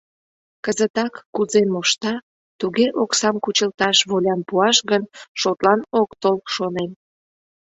[0.65, 2.13] Кызытак кузе мошта,
[2.59, 5.03] туге оксам кучылташ волям пуаш гын,
[5.39, 6.91] шотлан ок тол, шонем.